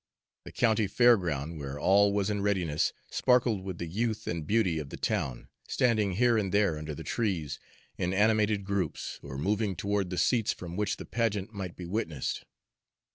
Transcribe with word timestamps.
The 0.45 0.51
county 0.51 0.87
fairground, 0.87 1.59
where 1.59 1.77
all 1.79 2.11
was 2.11 2.31
in 2.31 2.41
readiness, 2.41 2.91
sparkled 3.11 3.61
with 3.63 3.77
the 3.77 3.85
youth 3.85 4.25
and 4.25 4.47
beauty 4.47 4.79
of 4.79 4.89
the 4.89 4.97
town, 4.97 5.47
standing 5.67 6.13
here 6.13 6.39
and 6.39 6.51
there 6.51 6.75
under 6.79 6.95
the 6.95 7.03
trees 7.03 7.59
in 7.99 8.11
animated 8.11 8.63
groups, 8.65 9.19
or 9.21 9.37
moving 9.37 9.75
toward 9.75 10.09
the 10.09 10.17
seats 10.17 10.53
from 10.53 10.75
which 10.75 10.97
the 10.97 11.05
pageant 11.05 11.53
might 11.53 11.75
be 11.75 11.85
witnessed. 11.85 12.45